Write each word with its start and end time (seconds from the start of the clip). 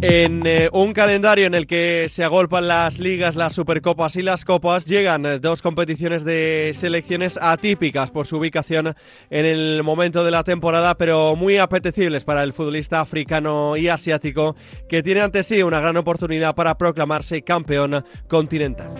En 0.00 0.46
eh, 0.46 0.68
un 0.72 0.92
calendario 0.92 1.46
en 1.48 1.54
el 1.54 1.66
que 1.66 2.06
se 2.08 2.22
agolpan 2.22 2.68
las 2.68 3.00
ligas, 3.00 3.34
las 3.34 3.52
supercopas 3.52 4.14
y 4.14 4.22
las 4.22 4.44
copas, 4.44 4.86
llegan 4.86 5.26
eh, 5.26 5.40
dos 5.40 5.60
competiciones 5.60 6.24
de 6.24 6.72
selecciones 6.76 7.36
atípicas 7.42 8.12
por 8.12 8.24
su 8.28 8.36
ubicación 8.36 8.94
en 9.28 9.44
el 9.44 9.82
momento 9.82 10.24
de 10.24 10.30
la 10.30 10.44
temporada, 10.44 10.94
pero 10.94 11.34
muy 11.34 11.58
apetecibles 11.58 12.22
para 12.22 12.44
el 12.44 12.52
futbolista 12.52 13.00
africano 13.00 13.76
y 13.76 13.88
asiático, 13.88 14.54
que 14.88 15.02
tiene 15.02 15.20
ante 15.20 15.42
sí 15.42 15.64
una 15.64 15.80
gran 15.80 15.96
oportunidad 15.96 16.54
para 16.54 16.78
proclamarse 16.78 17.42
campeón 17.42 18.04
continental. 18.28 18.94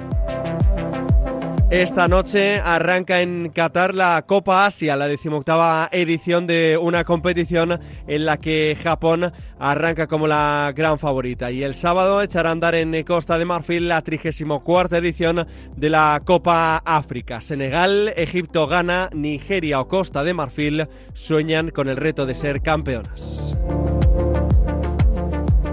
Esta 1.70 2.08
noche 2.08 2.60
arranca 2.60 3.20
en 3.20 3.50
Qatar 3.54 3.94
la 3.94 4.24
Copa 4.26 4.64
Asia, 4.64 4.96
la 4.96 5.06
decimoctava 5.06 5.90
edición 5.92 6.46
de 6.46 6.78
una 6.80 7.04
competición 7.04 7.78
en 8.06 8.24
la 8.24 8.38
que 8.38 8.74
Japón 8.82 9.30
arranca 9.58 10.06
como 10.06 10.26
la 10.26 10.72
gran 10.74 10.98
favorita. 10.98 11.50
Y 11.50 11.62
el 11.62 11.74
sábado 11.74 12.22
echará 12.22 12.48
a 12.48 12.52
andar 12.52 12.74
en 12.74 13.02
Costa 13.02 13.36
de 13.36 13.44
Marfil 13.44 13.86
la 13.86 14.00
34 14.00 14.96
edición 14.96 15.46
de 15.76 15.90
la 15.90 16.22
Copa 16.24 16.78
África. 16.78 17.42
Senegal, 17.42 18.14
Egipto, 18.16 18.66
Ghana, 18.66 19.10
Nigeria 19.12 19.78
o 19.80 19.88
Costa 19.88 20.24
de 20.24 20.32
Marfil 20.32 20.88
sueñan 21.12 21.68
con 21.68 21.90
el 21.90 21.98
reto 21.98 22.24
de 22.24 22.32
ser 22.32 22.62
campeonas. 22.62 23.54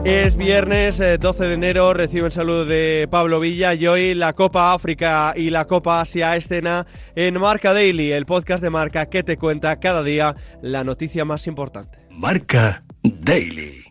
Es 0.06 0.36
viernes 0.36 1.00
12 1.00 1.44
eh, 1.44 1.48
de 1.48 1.54
enero, 1.56 1.92
recibo 1.96 2.28
el 2.28 2.32
saludo 2.32 2.64
de 2.64 3.08
Pablo 3.10 3.40
Villa 3.40 3.74
y 3.74 3.88
hoy 3.88 4.14
la 4.14 4.34
Copa 4.34 4.72
África 4.72 5.34
y 5.36 5.50
la 5.50 5.66
Copa 5.66 6.00
Asia 6.00 6.36
escena 6.36 6.86
en 7.16 7.40
Marca 7.40 7.74
Daily, 7.74 8.12
el 8.12 8.28
podcast 8.28 8.62
de 8.62 8.70
Marca 8.70 9.08
que 9.08 9.24
te 9.24 9.38
cuenta 9.38 9.80
cada 9.80 10.04
día 10.04 10.36
la 10.62 10.84
noticia 10.84 11.26
más 11.26 11.48
importante. 11.48 11.98
Marca 12.12 12.84
Daily. 13.02 13.84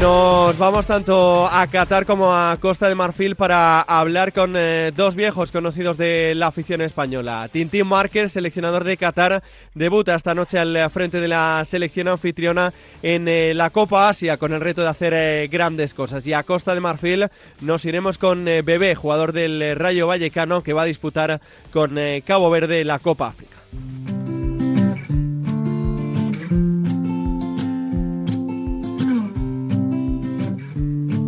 Nos 0.00 0.58
vamos 0.58 0.86
tanto 0.86 1.46
a 1.46 1.66
Qatar 1.68 2.04
como 2.04 2.30
a 2.30 2.58
Costa 2.60 2.88
de 2.88 2.94
Marfil 2.94 3.34
para 3.34 3.80
hablar 3.80 4.32
con 4.32 4.52
eh, 4.54 4.92
dos 4.94 5.14
viejos 5.14 5.50
conocidos 5.50 5.96
de 5.96 6.34
la 6.34 6.48
afición 6.48 6.82
española. 6.82 7.48
Tintín 7.50 7.86
Márquez, 7.86 8.32
seleccionador 8.32 8.84
de 8.84 8.98
Qatar, 8.98 9.42
debuta 9.74 10.14
esta 10.14 10.34
noche 10.34 10.58
al 10.58 10.90
frente 10.90 11.20
de 11.20 11.28
la 11.28 11.62
selección 11.64 12.08
anfitriona 12.08 12.74
en 13.02 13.26
eh, 13.26 13.54
la 13.54 13.70
Copa 13.70 14.08
Asia 14.10 14.36
con 14.36 14.52
el 14.52 14.60
reto 14.60 14.82
de 14.82 14.88
hacer 14.88 15.14
eh, 15.14 15.48
grandes 15.50 15.94
cosas. 15.94 16.26
Y 16.26 16.34
a 16.34 16.42
Costa 16.42 16.74
de 16.74 16.80
Marfil 16.80 17.28
nos 17.62 17.84
iremos 17.86 18.18
con 18.18 18.44
Bebé, 18.44 18.94
jugador 18.94 19.32
del 19.32 19.76
Rayo 19.76 20.06
Vallecano 20.06 20.62
que 20.62 20.74
va 20.74 20.82
a 20.82 20.86
disputar 20.86 21.40
con 21.72 21.98
Cabo 22.26 22.50
Verde 22.50 22.84
la 22.84 22.98
Copa 22.98 23.28
África. 23.28 23.56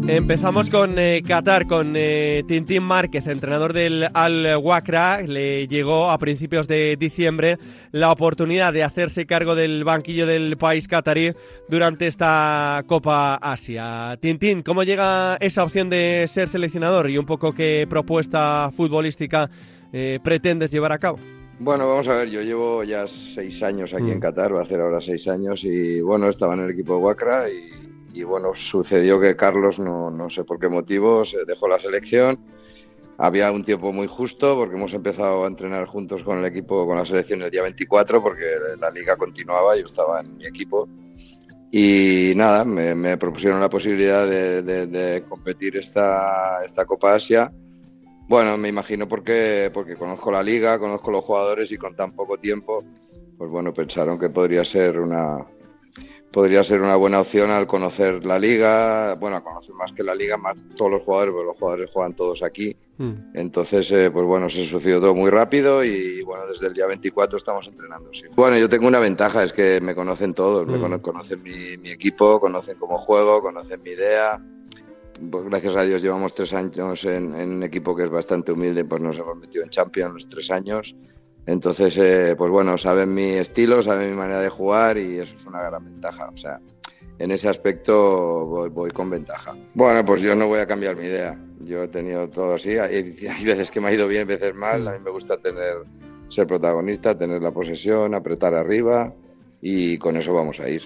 Empezamos 0.08 0.70
con 0.70 0.98
eh, 0.98 1.22
Qatar, 1.22 1.66
con 1.66 1.92
eh, 1.94 2.42
Tintín 2.48 2.82
Márquez, 2.82 3.26
entrenador 3.26 3.74
del 3.74 4.08
Al-Wakra. 4.14 5.20
Le 5.20 5.68
llegó 5.68 6.10
a 6.10 6.16
principios 6.16 6.66
de 6.66 6.96
diciembre 6.98 7.58
la 7.92 8.10
oportunidad 8.10 8.72
de 8.72 8.84
hacerse 8.84 9.26
cargo 9.26 9.54
del 9.54 9.84
banquillo 9.84 10.26
del 10.26 10.56
país 10.56 10.88
qatarí 10.88 11.32
durante 11.68 12.06
esta 12.06 12.82
Copa 12.86 13.34
Asia. 13.34 14.16
Tintín, 14.18 14.62
¿cómo 14.62 14.82
llega 14.82 15.36
esa 15.40 15.62
opción 15.62 15.90
de 15.90 16.26
ser 16.32 16.48
seleccionador 16.48 17.10
y 17.10 17.18
un 17.18 17.26
poco 17.26 17.52
qué 17.52 17.86
propuesta 17.88 18.70
futbolística 18.74 19.50
eh, 19.92 20.20
pretendes 20.24 20.70
llevar 20.70 20.92
a 20.92 20.98
cabo? 20.98 21.18
Bueno, 21.58 21.86
vamos 21.86 22.08
a 22.08 22.14
ver, 22.14 22.30
yo 22.30 22.40
llevo 22.40 22.82
ya 22.82 23.06
seis 23.06 23.62
años 23.62 23.92
aquí 23.92 24.10
en 24.10 24.18
mm. 24.18 24.22
Qatar, 24.22 24.54
va 24.54 24.60
a 24.60 24.62
hacer 24.62 24.80
ahora 24.80 25.02
seis 25.02 25.28
años 25.28 25.64
y 25.64 26.00
bueno, 26.00 26.30
estaba 26.30 26.54
en 26.54 26.60
el 26.60 26.70
equipo 26.70 26.94
de 26.94 27.00
Wakra 27.02 27.50
y 27.50 27.87
y 28.18 28.24
bueno, 28.24 28.52
sucedió 28.52 29.20
que 29.20 29.36
Carlos, 29.36 29.78
no, 29.78 30.10
no 30.10 30.28
sé 30.28 30.42
por 30.42 30.58
qué 30.58 30.68
motivo, 30.68 31.24
se 31.24 31.44
dejó 31.44 31.68
la 31.68 31.78
selección. 31.78 32.36
Había 33.16 33.52
un 33.52 33.62
tiempo 33.62 33.92
muy 33.92 34.08
justo 34.08 34.56
porque 34.56 34.74
hemos 34.74 34.92
empezado 34.92 35.44
a 35.44 35.46
entrenar 35.46 35.86
juntos 35.86 36.24
con 36.24 36.38
el 36.38 36.44
equipo, 36.44 36.84
con 36.84 36.98
la 36.98 37.04
selección 37.04 37.42
el 37.42 37.50
día 37.52 37.62
24 37.62 38.20
porque 38.20 38.44
la 38.80 38.90
liga 38.90 39.16
continuaba, 39.16 39.76
yo 39.76 39.86
estaba 39.86 40.20
en 40.20 40.36
mi 40.36 40.46
equipo. 40.46 40.88
Y 41.70 42.32
nada, 42.34 42.64
me, 42.64 43.16
propusieron 43.18 43.60
la 43.60 43.70
posibilidad 43.70 44.26
de, 44.26 45.24
competir 45.28 45.76
esta, 45.76 46.64
esta 46.64 46.86
Copa 46.86 47.14
Asia. 47.14 47.52
Bueno, 48.28 48.56
me 48.56 48.68
imagino 48.68 49.06
porque, 49.06 49.70
porque 49.72 49.94
conozco 49.94 50.32
la 50.32 50.42
liga, 50.42 50.78
conozco 50.80 51.12
los 51.12 51.24
jugadores 51.24 51.70
y 51.70 51.76
con 51.76 51.94
tan 51.94 52.12
poco 52.12 52.36
tiempo, 52.36 52.82
pues 53.36 53.48
bueno, 53.48 53.72
pensaron 53.72 54.18
que 54.18 54.28
podría 54.28 54.64
ser 54.64 54.98
una, 54.98 55.46
podría 56.32 56.62
ser 56.62 56.80
una 56.80 56.96
buena 56.96 57.20
opción 57.20 57.50
al 57.50 57.66
conocer 57.66 58.24
la 58.24 58.38
liga, 58.38 59.14
bueno, 59.14 59.36
a 59.36 59.42
conocer 59.42 59.74
más 59.74 59.92
que 59.92 60.02
la 60.02 60.14
liga, 60.14 60.36
más 60.36 60.56
todos 60.76 60.90
los 60.90 61.02
jugadores, 61.02 61.32
porque 61.32 61.46
los 61.46 61.56
jugadores 61.56 61.90
juegan 61.90 62.14
todos 62.14 62.42
aquí. 62.42 62.76
Hmm. 62.98 63.14
Entonces, 63.34 63.90
eh, 63.92 64.10
pues 64.10 64.26
bueno, 64.26 64.50
se 64.50 64.64
sucedió 64.66 65.00
todo 65.00 65.14
muy 65.14 65.30
rápido 65.30 65.82
y 65.82 66.22
bueno, 66.22 66.46
desde 66.46 66.66
el 66.66 66.74
día 66.74 66.86
24 66.86 67.38
estamos 67.38 67.66
entrenando. 67.66 68.12
Sí. 68.12 68.24
Bueno, 68.34 68.58
yo 68.58 68.68
tengo 68.68 68.86
una 68.86 68.98
ventaja, 68.98 69.42
es 69.42 69.52
que 69.52 69.80
me 69.80 69.94
conocen 69.94 70.34
todos, 70.34 70.66
me 70.66 70.76
hmm. 70.76 71.00
conocen 71.00 71.42
mi, 71.42 71.90
equipo, 71.90 72.40
conocen 72.40 72.78
cómo 72.78 72.98
juego, 72.98 73.40
conocen 73.40 73.82
mi 73.82 73.90
idea. 73.90 74.42
Pues 75.30 75.44
gracias 75.44 75.74
a 75.74 75.82
Dios 75.82 76.02
llevamos 76.02 76.34
tres 76.34 76.52
años 76.52 77.04
en, 77.04 77.34
en 77.34 77.54
un 77.54 77.62
equipo 77.64 77.96
que 77.96 78.04
es 78.04 78.10
bastante 78.10 78.52
humilde, 78.52 78.84
pues 78.84 79.02
nos 79.02 79.18
hemos 79.18 79.36
metido 79.36 79.64
en 79.64 79.70
Champions 79.70 80.14
los 80.14 80.28
tres 80.28 80.50
años 80.50 80.94
entonces, 81.48 81.96
eh, 81.96 82.34
pues 82.36 82.50
bueno, 82.50 82.76
saben 82.76 83.14
mi 83.14 83.30
estilo, 83.30 83.82
saben 83.82 84.10
mi 84.10 84.16
manera 84.16 84.42
de 84.42 84.50
jugar 84.50 84.98
y 84.98 85.18
eso 85.18 85.34
es 85.34 85.46
una 85.46 85.62
gran 85.62 85.82
ventaja. 85.82 86.28
O 86.28 86.36
sea, 86.36 86.60
en 87.18 87.30
ese 87.30 87.48
aspecto 87.48 88.68
voy, 88.70 88.90
con 88.90 89.08
ventaja. 89.08 89.56
Bueno, 89.72 90.04
pues 90.04 90.20
yo 90.20 90.34
no 90.34 90.46
voy 90.46 90.58
a 90.58 90.66
cambiar 90.66 90.94
mi 90.96 91.06
idea. 91.06 91.40
Yo 91.60 91.84
he 91.84 91.88
tenido 91.88 92.28
todo 92.28 92.56
así. 92.56 92.76
Hay, 92.76 93.14
veces 93.44 93.70
que 93.70 93.80
me 93.80 93.88
ha 93.88 93.94
ido 93.94 94.06
bien, 94.06 94.28
veces 94.28 94.54
mal. 94.54 94.86
A 94.86 94.92
mí 94.92 94.98
me 95.02 95.10
gusta 95.10 95.38
tener, 95.38 95.76
ser 96.28 96.46
protagonista, 96.46 97.16
tener 97.16 97.40
la 97.40 97.50
posesión, 97.50 98.14
apretar 98.14 98.52
arriba 98.52 99.14
y 99.62 99.96
con 99.96 100.18
eso 100.18 100.34
vamos 100.34 100.60
a 100.60 100.68
ir. 100.68 100.82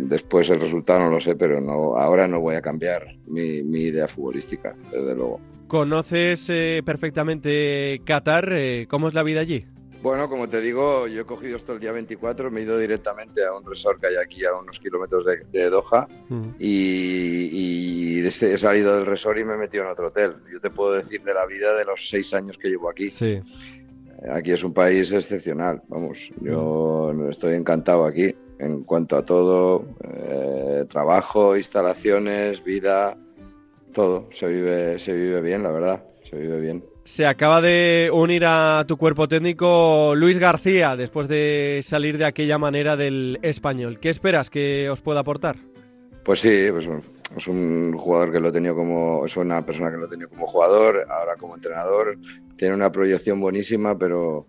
Después 0.00 0.50
el 0.50 0.60
resultado 0.60 0.98
no 0.98 1.10
lo 1.10 1.20
sé, 1.20 1.36
pero 1.36 1.60
no, 1.60 1.96
ahora 1.96 2.26
no 2.26 2.40
voy 2.40 2.56
a 2.56 2.60
cambiar 2.60 3.06
mi, 3.28 3.62
mi 3.62 3.82
idea 3.82 4.08
futbolística, 4.08 4.72
desde 4.90 5.14
luego. 5.14 5.38
¿Conoces 5.68 6.46
eh, 6.48 6.82
perfectamente 6.84 8.00
Qatar? 8.04 8.48
Eh, 8.52 8.86
¿Cómo 8.88 9.06
es 9.06 9.14
la 9.14 9.22
vida 9.22 9.42
allí? 9.42 9.64
Bueno, 10.02 10.28
como 10.28 10.48
te 10.48 10.60
digo, 10.60 11.06
yo 11.06 11.22
he 11.22 11.24
cogido 11.24 11.56
esto 11.56 11.72
el 11.72 11.80
día 11.80 11.92
24, 11.92 12.50
me 12.50 12.60
he 12.60 12.62
ido 12.64 12.78
directamente 12.78 13.44
a 13.44 13.52
un 13.52 13.64
resort 13.64 14.00
que 14.00 14.08
hay 14.08 14.16
aquí 14.16 14.44
a 14.44 14.54
unos 14.54 14.78
kilómetros 14.78 15.24
de, 15.24 15.70
Doha 15.70 16.06
mm. 16.28 16.48
y, 16.58 18.24
he 18.26 18.58
salido 18.58 18.96
del 18.96 19.06
resort 19.06 19.38
y 19.38 19.44
me 19.44 19.54
he 19.54 19.56
metido 19.56 19.84
en 19.84 19.90
otro 19.90 20.08
hotel. 20.08 20.36
Yo 20.52 20.60
te 20.60 20.70
puedo 20.70 20.92
decir 20.92 21.22
de 21.22 21.32
la 21.32 21.46
vida 21.46 21.76
de 21.76 21.84
los 21.84 22.08
seis 22.08 22.34
años 22.34 22.58
que 22.58 22.68
llevo 22.68 22.90
aquí. 22.90 23.10
Sí. 23.10 23.40
Aquí 24.30 24.52
es 24.52 24.64
un 24.64 24.72
país 24.72 25.12
excepcional, 25.12 25.82
vamos, 25.88 26.30
yo 26.40 27.12
mm. 27.14 27.30
estoy 27.30 27.54
encantado 27.54 28.04
aquí 28.04 28.34
en 28.58 28.84
cuanto 28.84 29.16
a 29.16 29.24
todo, 29.24 29.86
eh, 30.02 30.86
trabajo, 30.88 31.56
instalaciones, 31.56 32.64
vida, 32.64 33.16
todo, 33.92 34.28
se 34.32 34.46
vive, 34.46 34.98
se 34.98 35.12
vive 35.12 35.40
bien, 35.40 35.62
la 35.62 35.70
verdad, 35.70 36.04
se 36.28 36.36
vive 36.36 36.60
bien. 36.60 36.95
Se 37.06 37.24
acaba 37.24 37.60
de 37.60 38.10
unir 38.12 38.44
a 38.44 38.84
tu 38.88 38.96
cuerpo 38.96 39.28
técnico 39.28 40.12
Luis 40.16 40.38
García 40.38 40.96
después 40.96 41.28
de 41.28 41.80
salir 41.84 42.18
de 42.18 42.24
aquella 42.24 42.58
manera 42.58 42.96
del 42.96 43.38
español. 43.42 44.00
¿Qué 44.00 44.10
esperas 44.10 44.50
que 44.50 44.90
os 44.90 45.00
pueda 45.00 45.20
aportar? 45.20 45.54
Pues 46.24 46.40
sí, 46.40 46.66
pues 46.72 46.88
es 47.36 47.46
un 47.46 47.96
jugador 47.96 48.32
que 48.32 48.40
lo 48.40 48.48
he 48.48 48.52
tenido 48.52 48.74
como, 48.74 49.24
es 49.24 49.36
una 49.36 49.64
persona 49.64 49.92
que 49.92 49.98
lo 49.98 50.06
he 50.06 50.08
tenido 50.08 50.28
como 50.28 50.48
jugador, 50.48 51.06
ahora 51.08 51.36
como 51.36 51.54
entrenador, 51.54 52.18
tiene 52.56 52.74
una 52.74 52.90
proyección 52.90 53.40
buenísima, 53.40 53.96
pero 53.96 54.48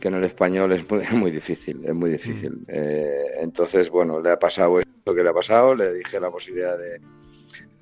que 0.00 0.08
en 0.08 0.14
el 0.14 0.24
español 0.24 0.72
es 0.72 1.12
muy, 1.12 1.30
difícil, 1.30 1.84
es 1.84 1.94
muy 1.94 2.10
difícil. 2.10 2.54
Mm. 2.54 2.64
Eh, 2.66 3.26
entonces, 3.38 3.88
bueno, 3.88 4.20
le 4.20 4.32
ha 4.32 4.38
pasado 4.40 4.80
lo 5.06 5.14
que 5.14 5.22
le 5.22 5.28
ha 5.28 5.32
pasado, 5.32 5.76
le 5.76 5.94
dije 5.94 6.18
la 6.18 6.32
posibilidad 6.32 6.76
de, 6.76 7.00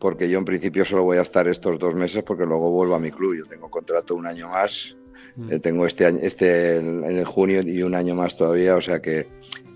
porque 0.03 0.29
yo 0.29 0.37
en 0.37 0.45
principio 0.45 0.85
solo 0.85 1.05
voy 1.05 1.19
a 1.19 1.21
estar 1.21 1.47
estos 1.47 1.79
dos 1.79 1.95
meses 1.95 2.25
porque 2.25 2.45
luego 2.45 2.73
vuelvo 2.73 2.97
a 2.97 2.99
mi 2.99 3.13
club. 3.13 3.37
Yo 3.37 3.45
tengo 3.45 3.71
contrato 3.71 4.17
un 4.17 4.27
año 4.27 4.49
más, 4.49 4.97
mm. 5.37 5.53
eh, 5.53 5.61
tengo 5.61 5.87
este 5.87 6.07
año, 6.07 6.19
este 6.23 6.79
en 6.79 7.05
el 7.05 7.25
junio 7.25 7.61
y 7.63 7.85
un 7.85 7.95
año 7.95 8.17
más 8.17 8.37
todavía, 8.37 8.75
o 8.75 8.81
sea 8.81 9.01
que, 9.01 9.29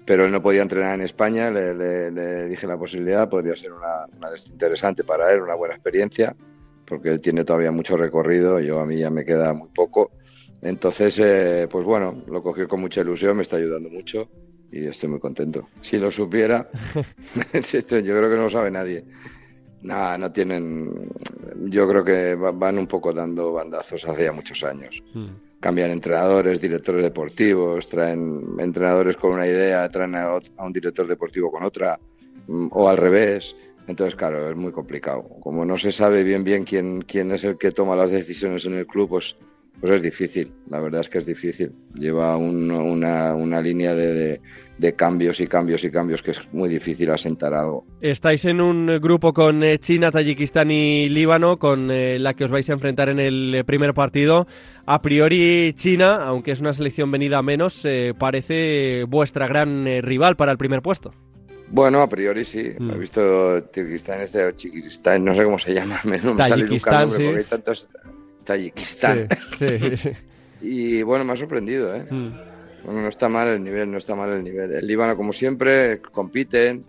pero 0.05 0.25
él 0.25 0.33
no 0.33 0.43
podía 0.43 0.63
entrenar 0.63 0.97
en 0.97 1.03
España, 1.03 1.49
le, 1.53 2.49
dije 2.49 2.67
la 2.67 2.77
posibilidad, 2.77 3.29
podría 3.29 3.55
ser 3.55 3.73
una, 3.73 4.07
una, 4.17 4.31
interesante 4.49 5.05
para 5.05 5.33
él, 5.33 5.43
una 5.43 5.55
buena 5.55 5.77
experiencia, 5.77 6.35
porque 6.87 7.11
él 7.11 7.21
tiene 7.21 7.45
todavía 7.45 7.71
mucho 7.71 7.97
recorrido, 7.97 8.59
yo 8.59 8.81
a 8.81 8.85
mí 8.85 8.99
ya 8.99 9.11
me 9.11 9.25
queda 9.25 9.53
muy 9.53 9.69
poco. 9.69 10.11
Entonces, 10.61 11.21
eh, 11.21 11.69
pues 11.71 11.85
bueno, 11.85 12.25
lo 12.27 12.43
cogió 12.43 12.67
con 12.67 12.81
mucha 12.81 13.03
ilusión, 13.03 13.37
me 13.37 13.43
está 13.43 13.59
ayudando 13.59 13.91
mucho 13.91 14.29
y 14.73 14.89
estoy 14.89 15.09
muy 15.09 15.21
contento. 15.21 15.69
Si 15.83 16.01
lo 16.01 16.11
supiera, 16.11 16.69
yo 17.53 17.61
creo 17.93 18.29
que 18.29 18.37
no 18.37 18.43
lo 18.43 18.51
sabe 18.51 18.73
nadie 18.73 19.05
Nada, 19.83 20.19
no 20.19 20.33
tienen. 20.33 21.11
Yo 21.67 21.89
creo 21.89 22.05
que 22.05 22.35
van 22.35 22.79
un 22.79 22.87
poco 22.87 23.13
dando 23.13 23.53
bandazos 23.53 24.07
hace 24.07 24.25
ya 24.25 24.33
muchos 24.33 24.65
años. 24.65 25.03
Hmm. 25.13 25.27
Cambian 25.61 25.91
entrenadores, 25.91 26.61
directores 26.61 27.05
deportivos, 27.05 27.89
traen 27.89 28.57
entrenadores 28.59 29.17
con 29.17 29.33
una 29.33 29.47
idea, 29.47 29.89
traen 29.89 30.15
a, 30.15 30.39
un 30.59 30.73
director 30.73 31.07
deportivo 31.07 31.51
con 31.51 31.65
otra, 31.65 31.99
mm, 32.47 32.69
o 32.73 32.89
al 32.89 32.97
revés. 32.97 33.57
Entonces, 33.87 34.17
claro, 34.17 34.51
es 34.51 34.57
muy 34.57 34.73
complicado. 34.73 35.23
Como 35.41 35.65
no 35.65 35.79
se 35.79 35.93
sabe 35.93 36.25
bien 36.25 36.45
bien 36.45 36.65
quién, 36.65 37.03
quién 37.03 37.33
es 37.33 37.45
el 37.45 37.57
que 37.57 37.71
toma 37.71 37.97
las 37.97 38.11
decisiones 38.11 38.65
en 38.67 38.75
el 38.75 38.87
club, 38.87 39.09
pues, 39.11 39.37
pues 39.81 39.93
es 39.93 40.03
difícil. 40.03 40.53
La 40.69 40.81
verdad 40.81 41.03
es 41.03 41.09
que 41.09 41.19
es 41.19 41.27
difícil. 41.27 41.73
Lleva 41.95 42.37
una, 42.37 43.35
una, 43.35 43.61
línea 43.61 43.95
de 43.95 44.41
de 44.79 44.95
cambios 44.95 45.41
y 45.41 45.47
cambios 45.47 45.85
y 45.85 45.91
cambios 45.91 46.23
que 46.23 46.33
es 46.33 46.53
muy 46.53 46.69
difícil 46.69 47.11
asentar 47.11 47.55
algo. 47.55 47.87
Estáis 48.01 48.45
en 48.45 48.61
un 48.61 48.87
grupo 49.01 49.33
con 49.33 49.63
eh, 49.63 49.79
China, 49.79 50.11
Tayikistán 50.11 50.71
y 50.71 51.09
Líbano, 51.09 51.59
con 51.59 51.91
eh, 51.91 52.19
la 52.19 52.35
que 52.35 52.45
os 52.45 52.51
vais 52.51 52.69
a 52.69 52.75
enfrentar 52.75 53.09
en 53.09 53.19
el 53.19 53.55
eh, 53.55 53.65
primer 53.65 53.95
partido. 53.95 54.47
A 54.85 55.01
priori 55.03 55.73
China, 55.77 56.25
aunque 56.25 56.53
es 56.53 56.61
una 56.61 56.75
selección 56.75 57.11
venida 57.11 57.39
a 57.39 57.43
menos, 57.43 57.85
parece 58.19 59.05
vuestra 59.09 59.49
gran 59.49 59.85
rival 60.03 60.37
para 60.37 60.53
el 60.53 60.59
primer 60.59 60.81
puesto. 60.81 61.13
Bueno, 61.69 62.03
a 62.03 62.09
priori 62.09 62.45
sí. 62.45 62.71
Mm. 62.79 62.91
He 62.91 62.99
visto 62.99 63.65
Tayikistán, 63.65 64.21
este 64.21 64.55
Chiquistán, 64.55 65.25
no 65.25 65.35
sé 65.35 65.43
cómo 65.43 65.59
se 65.59 65.75
llama. 65.75 65.99
No 66.23 66.37
Tayikistán, 66.37 67.11
sí. 67.11 67.25
porque 67.25 67.39
hay 67.39 67.45
tantos 67.45 67.89
Tayikistán. 68.47 69.29
Sí, 69.55 69.67
y 70.63 71.03
bueno, 71.03 71.25
me 71.25 71.35
ha 71.35 71.37
sorprendido, 71.37 71.95
¿eh? 71.95 72.07
Mm. 72.11 72.31
Bueno, 72.85 73.03
no 73.03 73.09
está 73.09 73.29
mal 73.29 73.49
el 73.49 73.63
nivel, 73.63 73.91
no 73.91 73.99
está 73.99 74.15
mal 74.15 74.31
el 74.31 74.45
nivel. 74.45 74.73
El 74.73 74.87
Líbano, 74.87 75.17
como 75.17 75.33
siempre, 75.33 76.01
compiten. 76.01 76.85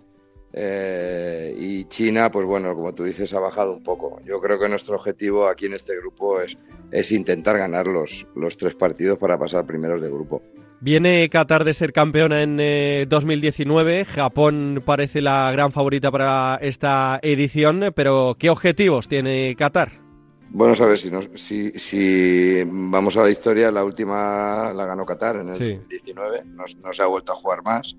Eh, 0.52 1.54
y 1.58 1.84
China, 1.86 2.30
pues 2.30 2.46
bueno, 2.46 2.74
como 2.74 2.94
tú 2.94 3.04
dices, 3.04 3.34
ha 3.34 3.40
bajado 3.40 3.72
un 3.72 3.82
poco. 3.82 4.20
Yo 4.24 4.40
creo 4.40 4.58
que 4.58 4.68
nuestro 4.68 4.96
objetivo 4.96 5.48
aquí 5.48 5.66
en 5.66 5.74
este 5.74 5.96
grupo 5.96 6.40
es, 6.40 6.56
es 6.90 7.12
intentar 7.12 7.58
ganar 7.58 7.86
los, 7.86 8.26
los 8.34 8.56
tres 8.56 8.74
partidos 8.74 9.18
para 9.18 9.38
pasar 9.38 9.66
primeros 9.66 10.00
de 10.00 10.08
grupo. 10.08 10.40
Viene 10.80 11.28
Qatar 11.28 11.64
de 11.64 11.74
ser 11.74 11.92
campeona 11.92 12.42
en 12.42 13.08
2019. 13.08 14.00
Eh, 14.00 14.04
Japón 14.04 14.82
parece 14.86 15.20
la 15.20 15.50
gran 15.50 15.72
favorita 15.72 16.12
para 16.12 16.58
esta 16.62 17.18
edición, 17.22 17.92
pero 17.96 18.36
¿qué 18.38 18.48
objetivos 18.48 19.08
tiene 19.08 19.56
Qatar? 19.56 20.07
Bueno, 20.50 20.74
a 20.82 20.86
ver, 20.86 20.98
si, 20.98 21.10
si, 21.34 21.72
si, 21.78 22.62
vamos 22.64 23.16
a 23.16 23.22
la 23.22 23.30
historia, 23.30 23.70
la 23.70 23.84
última 23.84 24.72
la 24.74 24.86
ganó 24.86 25.04
Qatar 25.04 25.36
en 25.36 25.50
el 25.50 25.86
19, 25.88 26.44
no, 26.46 26.92
se 26.92 27.02
ha 27.02 27.06
vuelto 27.06 27.32
a 27.32 27.34
jugar 27.34 27.62
más 27.62 27.94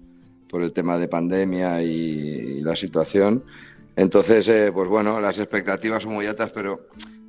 por 0.49 0.63
el 0.63 0.73
tema 0.73 0.97
de 0.97 1.07
pandemia 1.07 1.81
y, 1.83 2.61
la 2.61 2.75
situación. 2.75 3.43
Entonces, 3.95 4.47
eh, 4.47 4.71
pues 4.73 4.89
bueno, 4.89 5.19
las 5.19 5.37
expectativas 5.37 6.03
son 6.03 6.13
muy 6.13 6.25
altas, 6.25 6.51
pero 6.51 6.87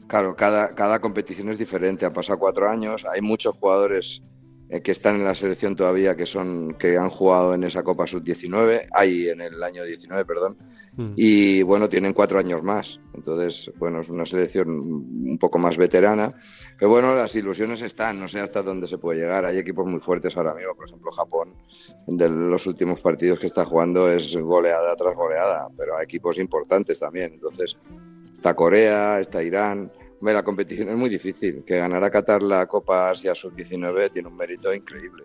claro, 0.08 0.34
cada, 0.34 0.74
cada 0.74 1.00
competición 1.00 1.50
es 1.50 1.58
diferente. 1.58 2.06
Han 2.06 2.12
pasado 2.12 2.38
cuatro 2.38 2.70
años, 2.70 3.04
hay 3.04 3.20
muchos 3.20 3.56
jugadores 3.56 4.22
eh, 4.72 4.82
que 4.82 4.92
están 4.92 5.16
en 5.16 5.24
la 5.24 5.34
selección 5.34 5.74
todavía, 5.74 6.14
que 6.14 6.26
son 6.26 6.76
que 6.78 6.96
han 6.96 7.10
jugado 7.10 7.54
en 7.54 7.64
esa 7.64 7.82
Copa 7.82 8.06
Sub-19, 8.06 8.86
hay 8.92 9.28
en 9.28 9.40
el 9.40 9.60
año 9.64 9.82
19, 9.84 10.24
perdón, 10.24 10.58
mm. 10.96 11.12
y 11.16 11.62
bueno, 11.62 11.88
tienen 11.88 12.12
cuatro 12.12 12.38
años 12.38 12.62
más. 12.62 13.00
Entonces, 13.12 13.72
bueno, 13.78 14.00
es 14.00 14.10
una 14.10 14.24
selección 14.24 14.70
un 14.70 15.38
poco 15.40 15.58
más 15.58 15.76
veterana. 15.76 16.32
Pero 16.78 16.88
bueno, 16.88 17.16
las 17.16 17.34
ilusiones 17.34 17.82
están, 17.82 18.20
no 18.20 18.28
sé 18.28 18.38
hasta 18.38 18.62
dónde 18.62 18.86
se 18.86 18.98
puede 18.98 19.18
llegar. 19.18 19.44
Hay 19.44 19.58
equipos 19.58 19.86
muy 19.86 19.98
fuertes 19.98 20.36
ahora 20.36 20.54
mismo, 20.54 20.76
por 20.76 20.86
ejemplo, 20.86 21.10
Japón, 21.10 21.54
de 22.06 22.28
los 22.28 22.64
últimos 22.68 23.00
partidos 23.00 23.40
que 23.40 23.46
está 23.46 23.64
jugando 23.64 24.08
es 24.08 24.36
goleada 24.36 24.94
tras 24.94 25.16
goleada, 25.16 25.66
pero 25.76 25.96
hay 25.96 26.04
equipos 26.04 26.38
importantes 26.38 27.00
también. 27.00 27.32
Entonces, 27.34 27.76
está 28.32 28.54
Corea, 28.54 29.18
está 29.18 29.42
Irán 29.42 29.90
la 30.20 30.42
competición 30.42 30.88
es 30.90 30.96
muy 30.96 31.08
difícil. 31.10 31.62
Que 31.64 31.78
ganara 31.78 32.10
Qatar 32.10 32.42
la 32.42 32.66
Copa 32.66 33.10
Asia 33.10 33.34
Sub-19 33.34 34.12
tiene 34.12 34.28
un 34.28 34.36
mérito 34.36 34.72
increíble. 34.72 35.24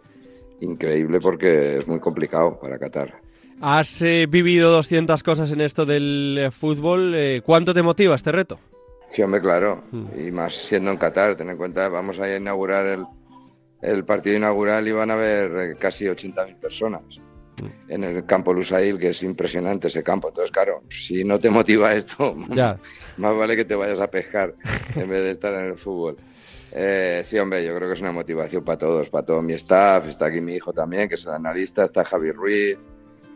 Increíble 0.61 1.19
porque 1.19 1.79
es 1.79 1.87
muy 1.87 1.99
complicado 1.99 2.59
para 2.59 2.79
Qatar. 2.79 3.21
Has 3.61 4.01
eh, 4.01 4.25
vivido 4.29 4.71
200 4.71 5.23
cosas 5.23 5.51
en 5.51 5.61
esto 5.61 5.85
del 5.85 6.37
eh, 6.39 6.51
fútbol. 6.51 7.13
Eh, 7.15 7.41
¿Cuánto 7.45 7.73
te 7.73 7.81
motiva 7.81 8.15
este 8.15 8.31
reto? 8.31 8.59
Sí, 9.09 9.21
hombre, 9.21 9.41
claro. 9.41 9.83
Hmm. 9.91 10.07
Y 10.17 10.31
más 10.31 10.55
siendo 10.55 10.91
en 10.91 10.97
Qatar. 10.97 11.35
Ten 11.35 11.49
en 11.49 11.57
cuenta, 11.57 11.87
vamos 11.89 12.19
a 12.19 12.35
inaugurar 12.35 12.85
el, 12.85 13.05
el 13.81 14.05
partido 14.05 14.35
inaugural 14.35 14.87
y 14.87 14.91
van 14.91 15.11
a 15.11 15.13
haber 15.13 15.77
casi 15.77 16.05
80.000 16.05 16.59
personas 16.59 17.01
en 17.87 18.03
el 18.03 18.25
campo 18.25 18.53
Lusail, 18.53 18.97
que 18.97 19.09
es 19.09 19.23
impresionante 19.23 19.87
ese 19.87 20.03
campo. 20.03 20.29
Entonces, 20.29 20.51
claro, 20.51 20.83
si 20.89 21.23
no 21.23 21.39
te 21.39 21.49
motiva 21.49 21.93
esto, 21.93 22.35
más 23.17 23.37
vale 23.37 23.55
que 23.55 23.65
te 23.65 23.75
vayas 23.75 23.99
a 23.99 24.07
pescar 24.07 24.55
en 24.95 25.09
vez 25.09 25.23
de 25.23 25.31
estar 25.31 25.53
en 25.53 25.65
el 25.65 25.77
fútbol. 25.77 26.17
Eh, 26.77 27.21
sí, 27.23 27.37
hombre, 27.39 27.63
yo 27.63 27.73
creo 27.75 27.87
que 27.87 27.93
es 27.93 28.01
una 28.01 28.11
motivación 28.11 28.63
para 28.63 28.77
todos, 28.77 29.09
para 29.09 29.25
todo 29.25 29.41
mi 29.41 29.53
staff. 29.53 30.07
Está 30.07 30.25
aquí 30.25 30.41
mi 30.41 30.55
hijo 30.55 30.73
también, 30.73 31.07
que 31.07 31.15
es 31.15 31.25
el 31.25 31.33
analista. 31.33 31.83
Está 31.83 32.03
Javier 32.03 32.35
Ruiz, 32.35 32.77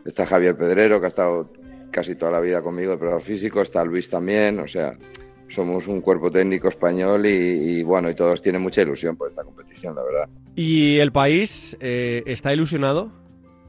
está 0.04 0.26
Javier 0.26 0.56
Pedrero, 0.56 1.00
que 1.00 1.06
ha 1.06 1.08
estado 1.08 1.50
casi 1.90 2.14
toda 2.14 2.32
la 2.32 2.40
vida 2.40 2.60
conmigo, 2.60 2.92
el 2.92 2.98
profesor 2.98 3.22
físico. 3.22 3.62
Está 3.62 3.82
Luis 3.82 4.10
también. 4.10 4.60
O 4.60 4.68
sea, 4.68 4.94
somos 5.48 5.88
un 5.88 6.02
cuerpo 6.02 6.30
técnico 6.30 6.68
español 6.68 7.24
y, 7.26 7.82
bueno, 7.82 8.10
y 8.10 8.14
todos 8.14 8.42
tienen 8.42 8.62
mucha 8.62 8.82
ilusión 8.82 9.16
por 9.16 9.28
esta 9.28 9.42
competición, 9.42 9.94
la 9.94 10.02
verdad. 10.04 10.28
¿Y 10.54 10.98
el 10.98 11.10
país 11.10 11.76
eh, 11.80 12.22
está 12.26 12.52
ilusionado? 12.52 13.19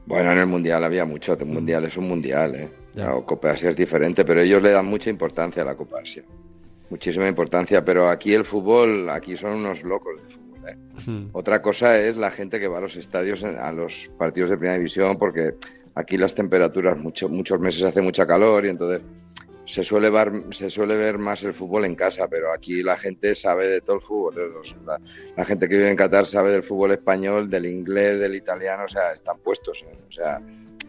Bueno, 0.06 0.32
en 0.32 0.38
el 0.38 0.46
Mundial 0.46 0.84
había 0.84 1.04
mucho. 1.04 1.34
El 1.34 1.46
Mundial 1.46 1.84
es 1.84 1.96
un 1.96 2.08
Mundial, 2.08 2.54
¿eh? 2.54 2.68
La 2.94 3.12
Copa 3.22 3.52
Asia 3.52 3.70
es 3.70 3.76
diferente, 3.76 4.24
pero 4.24 4.40
ellos 4.40 4.62
le 4.62 4.70
dan 4.70 4.86
mucha 4.86 5.08
importancia 5.08 5.62
a 5.62 5.66
la 5.66 5.74
Copa 5.74 6.00
Asia. 6.00 6.22
Muchísima 6.90 7.26
importancia, 7.26 7.82
pero 7.84 8.08
aquí 8.08 8.34
el 8.34 8.44
fútbol, 8.44 9.08
aquí 9.08 9.36
son 9.36 9.52
unos 9.54 9.82
locos 9.82 10.20
de 10.22 10.28
fútbol. 10.28 10.68
¿eh? 10.68 11.28
Otra 11.32 11.62
cosa 11.62 11.98
es 11.98 12.18
la 12.18 12.30
gente 12.30 12.60
que 12.60 12.68
va 12.68 12.78
a 12.78 12.80
los 12.82 12.96
estadios, 12.96 13.44
a 13.44 13.72
los 13.72 14.10
partidos 14.18 14.50
de 14.50 14.56
primera 14.56 14.76
división, 14.76 15.16
porque 15.16 15.54
aquí 15.94 16.18
las 16.18 16.34
temperaturas, 16.34 16.98
mucho, 16.98 17.30
muchos 17.30 17.60
meses 17.60 17.82
hace 17.84 18.02
mucha 18.02 18.26
calor 18.26 18.66
y 18.66 18.68
entonces 18.68 19.00
se 19.64 19.84
suele, 19.84 20.10
ver, 20.10 20.32
se 20.50 20.68
suele 20.68 20.96
ver 20.96 21.18
más 21.18 21.42
el 21.44 21.54
fútbol 21.54 21.84
en 21.84 21.94
casa, 21.94 22.26
pero 22.28 22.52
aquí 22.52 22.82
la 22.82 22.96
gente 22.96 23.34
sabe 23.34 23.68
de 23.68 23.80
todo 23.80 23.96
el 23.96 24.02
fútbol. 24.02 24.34
¿eh? 24.38 24.98
La, 25.36 25.44
gente 25.44 25.68
que 25.68 25.76
vive 25.76 25.90
en 25.90 25.96
Qatar 25.96 26.26
sabe 26.26 26.50
del 26.50 26.62
fútbol 26.62 26.92
español, 26.92 27.48
del 27.48 27.66
inglés, 27.66 28.18
del 28.18 28.34
italiano, 28.34 28.84
o 28.84 28.88
sea, 28.88 29.12
están 29.12 29.38
puestos. 29.38 29.84
¿eh? 29.88 29.98
O 30.08 30.12
sea, 30.12 30.40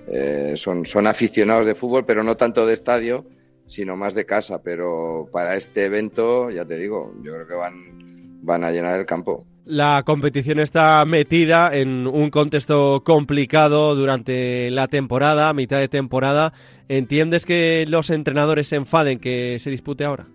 eh, 0.08 0.54
son, 0.56 0.86
son 0.86 1.08
aficionados 1.08 1.66
de 1.66 1.76
fútbol, 1.76 2.06
pero 2.06 2.24
no 2.24 2.36
tanto 2.36 2.66
de 2.66 2.74
estadio, 2.74 3.26
sino 3.68 3.96
más 3.96 4.16
de 4.16 4.26
casa. 4.26 4.62
Pero 4.64 5.28
para 5.32 5.56
este 5.56 5.86
evento, 5.86 6.50
ya 6.50 6.66
te 6.66 6.78
digo, 6.78 7.14
yo 7.24 7.34
creo 7.34 7.48
que 7.48 7.54
van, 7.54 8.42
van 8.42 8.64
a 8.64 8.72
llenar 8.72 9.00
el 9.00 9.06
campo. 9.06 9.46
La 9.66 10.04
competición 10.06 10.60
está 10.60 11.06
metida 11.06 11.74
en 11.74 12.06
un 12.06 12.30
contexto 12.32 13.02
complicado 13.06 13.96
durante 13.96 14.70
la 14.72 14.90
temporada, 14.90 15.54
mitad 15.54 15.80
de 15.80 15.88
temporada. 15.88 16.52
¿Entiendes 16.90 17.46
que 17.46 17.86
los 17.88 18.10
entrenadores 18.10 18.68
se 18.68 18.76
enfaden 18.76 19.20
que 19.20 19.58
se 19.60 19.70
dispute 19.70 20.04
ahora? 20.04 20.28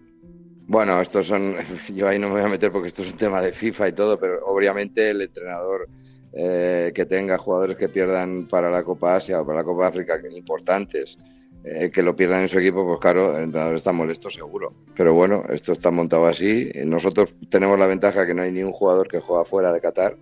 Bueno, 0.67 1.01
estos 1.01 1.27
son, 1.27 1.57
yo 1.95 2.09
ahí 2.09 2.19
no 2.19 2.29
me 2.29 2.35
voy 2.35 2.43
a 2.43 2.49
meter 2.49 2.71
porque 2.71 2.89
esto 2.89 3.03
es 3.03 3.11
un 3.11 3.17
tema 3.17 3.41
de 3.41 3.53
FIFA 3.53 3.89
y 3.89 3.93
todo, 3.93 4.19
pero 4.19 4.45
obviamente 4.47 5.11
el 5.11 5.23
entrenador 5.23 5.89
eh, 6.33 6.93
que 6.95 7.07
tenga 7.07 7.39
jugadores 7.39 7.77
que 7.77 7.89
pierdan 7.89 8.47
para 8.47 8.71
la 8.71 8.85
Copa 8.85 9.17
Asia 9.17 9.41
o 9.41 9.47
para 9.47 9.61
la 9.61 9.65
Copa 9.65 9.87
África 9.87 10.21
que 10.21 10.29
importantes, 10.37 11.19
eh, 11.65 11.91
que 11.91 12.03
lo 12.03 12.15
pierdan 12.15 12.43
en 12.43 12.49
su 12.49 12.59
equipo, 12.59 12.87
pues 12.87 13.01
claro, 13.01 13.37
el 13.37 13.45
entrenador 13.45 13.77
está 13.77 13.93
molesto 13.93 14.29
seguro. 14.29 14.75
Pero 14.95 15.15
bueno, 15.15 15.43
esto 15.49 15.73
está 15.73 15.91
montado 15.91 16.27
así. 16.27 16.71
Nosotros 16.85 17.35
tenemos 17.49 17.79
la 17.79 17.87
ventaja 17.87 18.27
que 18.27 18.35
no 18.35 18.43
hay 18.43 18.53
ni 18.53 18.63
un 18.63 18.73
jugador 18.73 19.09
que 19.09 19.21
juega 19.21 19.45
fuera 19.45 19.73
de 19.73 19.81
Qatar. 19.81 20.17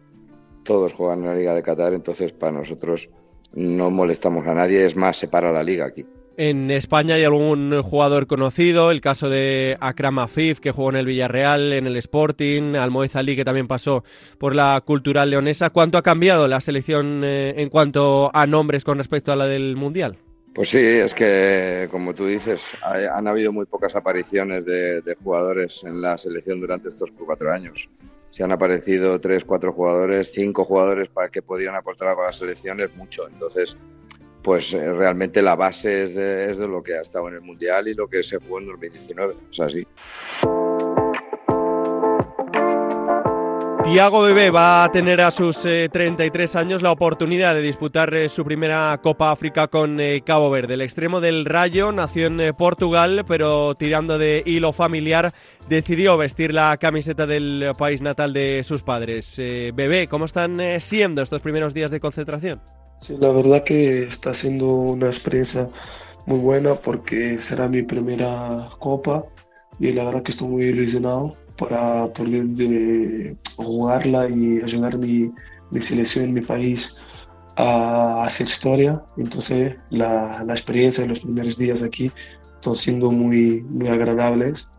Todos 0.63 0.93
juegan 0.93 1.21
en 1.21 1.27
la 1.27 1.35
Liga 1.35 1.55
de 1.55 1.63
Qatar, 1.63 1.93
entonces 1.93 2.33
para 2.33 2.53
nosotros 2.53 3.11
no 3.53 3.91
molestamos 3.91 4.47
a 4.47 4.55
nadie, 4.55 4.85
es 4.85 4.97
más, 4.97 5.17
se 5.17 5.29
para 5.29 5.51
la 5.51 5.63
liga 5.63 5.87
aquí. 5.87 6.07
En 6.39 6.71
España 6.71 7.15
hay 7.15 7.25
algún 7.25 7.83
jugador 7.83 8.27
conocido, 8.27 8.91
el 8.91 9.01
caso 9.01 9.31
de 9.31 9.79
Akram 9.81 10.19
Afif, 10.19 10.61
que 10.61 10.71
jugó 10.71 10.91
en 10.91 10.97
el 10.97 11.07
Villarreal, 11.07 11.73
en 11.73 11.87
el 11.87 11.97
Sporting, 11.97 12.75
Almoez 12.75 13.17
Ali, 13.17 13.37
que 13.37 13.45
también 13.45 13.67
pasó 13.67 14.05
por 14.37 14.55
la 14.55 14.83
Cultural 14.85 15.31
Leonesa. 15.31 15.71
¿Cuánto 15.71 15.97
ha 15.97 16.03
cambiado 16.03 16.47
la 16.47 16.61
selección 16.61 17.23
eh, 17.25 17.55
en 17.57 17.71
cuanto 17.71 18.31
a 18.35 18.47
nombres 18.47 18.85
con 18.85 18.99
respecto 18.99 19.33
a 19.33 19.37
la 19.37 19.47
del 19.47 19.77
Mundial? 19.77 20.19
Pues 20.55 20.69
sí, 20.69 20.79
es 20.79 21.15
que, 21.15 21.89
como 21.91 22.15
tú 22.15 22.27
dices, 22.27 22.63
han 22.83 23.29
habido 23.29 23.51
muy 23.51 23.65
pocas 23.65 23.97
apariciones 23.97 24.67
de, 24.67 25.17
jugadores 25.23 25.85
en 25.85 26.03
la 26.03 26.19
selección 26.19 26.61
durante 26.61 26.89
estos 26.89 27.13
cuatro 27.13 27.51
años. 27.51 27.89
Si 28.31 28.43
han 28.43 28.53
aparecido 28.53 29.19
tres, 29.21 29.45
cuatro 29.45 29.73
jugadores, 29.73 30.33
cinco 30.33 30.67
jugadores 30.67 31.09
para 31.09 31.31
que 31.31 31.41
podían 31.41 31.75
aportar 31.75 32.09
a 32.09 32.23
la 32.23 32.33
selección 32.33 32.81
es 32.81 32.95
mucho. 32.95 33.27
Entonces, 33.29 33.77
pues 34.47 34.73
eh, 34.75 34.93
realmente 34.93 35.43
la 35.43 35.57
base 35.57 36.05
es 36.05 36.15
de, 36.15 36.69
lo 36.69 36.81
que 36.81 36.95
ha 36.95 37.03
estado 37.03 37.27
en 37.27 37.35
el 37.35 37.41
Mundial 37.41 37.89
y 37.89 37.95
lo 37.95 38.07
que 38.07 38.23
se 38.23 38.39
jugó 38.39 38.61
en 38.61 38.67
2019. 38.67 39.35
Es 39.51 39.59
así. 39.59 39.85
Tiago 43.83 44.23
Bebé 44.23 44.51
va 44.51 44.85
a 44.85 44.93
tener 44.93 45.21
a 45.21 45.33
sus 45.33 45.63
33 45.63 46.55
eh, 46.55 46.59
años 46.59 46.81
la 46.81 46.93
oportunidad 46.93 47.57
de 47.57 47.63
disputar 47.63 48.15
eh, 48.15 48.29
su 48.29 48.45
primera 48.45 49.01
Copa 49.03 49.33
África 49.33 49.67
con 49.67 49.99
Cabo 50.25 50.49
Verde. 50.49 50.75
El 50.75 50.83
extremo 50.83 51.21
del 51.21 51.45
Rayo 51.45 51.91
nació 51.91 52.29
en 52.29 52.55
Portugal, 52.57 53.25
pero 53.27 53.75
tirando 53.75 54.17
de 54.17 54.45
hilo 54.47 54.73
familiar 54.73 55.35
decidió 55.69 56.17
vestir 56.17 56.55
la 56.55 56.77
camiseta 56.77 57.27
del 57.27 57.73
país 57.77 58.01
natal 58.01 58.33
de 58.33 58.63
sus 58.63 58.85
padres. 58.85 59.35
Bebé, 59.39 60.07
¿cómo 60.07 60.25
están 60.25 60.61
siendo 60.79 61.21
estos 61.21 61.43
primeros 61.43 61.75
días 61.75 61.91
de 61.91 61.99
concentración? 61.99 62.76
Sí, 62.99 63.17
la 63.19 63.31
verdad 63.31 63.63
que 63.65 64.05
está 64.05 64.33
siendo 64.35 64.67
una 64.69 65.07
experiencia 65.07 65.69
muy 66.27 66.39
buena 66.39 66.75
porque 66.75 67.39
será 67.41 67.69
mi 67.69 67.83
primera 67.83 68.71
Copa 68.79 69.25
y 69.79 69.93
la 69.93 70.05
verdad 70.05 70.23
que 70.23 70.33
estoy 70.33 70.49
muy 70.49 70.65
ilusionado 70.67 71.37
para 71.59 72.13
poder 72.13 73.37
jugarla 73.57 74.29
y 74.29 74.61
ayudar 74.63 74.99
mi, 74.99 75.31
mi 75.71 75.81
selección, 75.81 76.33
mi 76.33 76.41
país 76.41 76.97
a 77.57 78.25
hacer 78.25 78.47
historia. 78.47 79.03
Entonces 79.17 79.77
la, 79.91 80.43
la, 80.45 80.55
experiencia 80.55 81.05
de 81.05 81.11
los 81.11 81.21
primeros 81.21 81.59
días 81.59 81.83
aquí 81.83 82.11
están 82.55 82.75
siendo 82.75 83.11
muy, 83.11 83.63
muy 83.63 83.89
agradables 83.89 84.71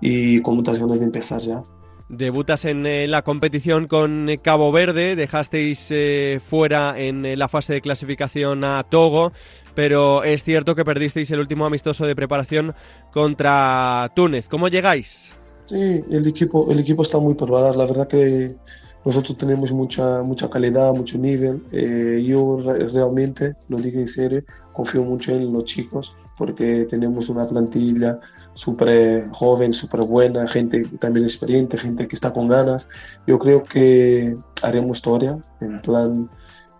y 0.00 0.40
con 0.42 0.56
muchas 0.56 0.78
ganas 0.78 1.00
de 1.00 1.06
empezar 1.06 1.40
ya. 1.40 1.62
Debutas 2.08 2.64
en 2.64 2.86
eh, 2.86 3.06
la 3.06 3.22
competición 3.22 3.86
con 3.86 4.30
Cabo 4.42 4.72
Verde, 4.72 5.14
dejasteis 5.14 5.88
eh, 5.90 6.40
fuera 6.42 6.98
en 6.98 7.26
eh, 7.26 7.36
la 7.36 7.48
fase 7.48 7.74
de 7.74 7.80
clasificación 7.82 8.64
a 8.64 8.82
Togo, 8.88 9.32
pero 9.74 10.24
es 10.24 10.42
cierto 10.42 10.74
que 10.74 10.86
perdisteis 10.86 11.30
el 11.30 11.40
último 11.40 11.66
amistoso 11.66 12.06
de 12.06 12.16
preparación 12.16 12.74
contra 13.12 14.10
Túnez. 14.16 14.48
¿Cómo 14.48 14.68
llegáis? 14.68 15.32
Sí, 15.66 16.02
el 16.10 16.26
equipo, 16.26 16.72
el 16.72 16.78
equipo 16.78 17.02
está 17.02 17.18
muy 17.18 17.34
preparado. 17.34 17.74
La 17.74 17.84
verdad 17.84 18.08
que 18.08 18.56
nosotros 19.04 19.36
tenemos 19.36 19.72
mucha, 19.72 20.22
mucha 20.22 20.48
calidad, 20.48 20.92
mucho 20.94 21.18
nivel. 21.18 21.62
Eh, 21.72 22.22
yo 22.26 22.58
realmente, 22.92 23.54
lo 23.68 23.78
digo 23.78 24.00
en 24.00 24.08
serio, 24.08 24.42
confío 24.72 25.02
mucho 25.02 25.32
en 25.32 25.52
los 25.52 25.64
chicos 25.64 26.16
porque 26.36 26.86
tenemos 26.88 27.28
una 27.28 27.48
plantilla 27.48 28.18
súper 28.58 29.28
joven, 29.30 29.72
súper 29.72 30.00
buena, 30.00 30.48
gente 30.48 30.84
también 30.98 31.24
experiente, 31.24 31.78
gente 31.78 32.08
que 32.08 32.16
está 32.16 32.32
con 32.32 32.48
ganas. 32.48 32.88
Yo 33.26 33.38
creo 33.38 33.62
que 33.62 34.36
haremos 34.62 34.98
historia 34.98 35.38
en 35.60 35.80
plan 35.80 36.28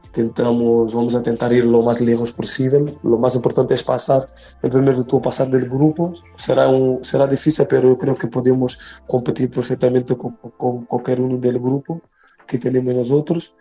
intentamos, 0.09 0.95
vamos 0.95 1.15
a 1.15 1.19
intentar 1.19 1.53
ir 1.53 1.65
lo 1.65 1.83
más 1.83 2.01
lejos 2.01 2.33
posible. 2.33 2.97
Lo 3.03 3.19
más 3.19 3.37
importante 3.37 3.75
es 3.75 3.83
pasar, 3.83 4.29
el 4.63 4.71
primer 4.71 4.97
de 4.97 5.21
pasar 5.21 5.49
del 5.49 5.69
grupo. 5.69 6.13
Será, 6.37 6.69
un, 6.69 7.05
será 7.05 7.27
difícil, 7.27 7.67
pero 7.69 7.91
yo 7.91 7.99
creo 7.99 8.17
que 8.17 8.27
podemos 8.27 8.79
competir 9.07 9.51
perfectamente 9.51 10.17
con, 10.17 10.37
con, 10.57 10.85
cualquier 10.87 11.21
uno 11.21 11.39
del 11.39 11.59
grupo 11.59 12.01
que 12.47 12.59
tenemos 12.59 12.97
nosotros. 12.97 13.55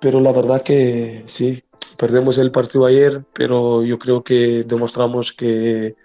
Pero 0.00 0.20
la 0.20 0.32
verdad 0.32 0.62
que 0.62 1.24
sí, 1.26 1.64
perdemos 1.96 2.38
el 2.38 2.52
partido 2.52 2.86
ayer, 2.86 3.24
pero 3.32 3.82
yo 3.82 3.98
creo 3.98 4.22
que 4.22 4.64
demostramos 4.64 5.32
que, 5.32 5.96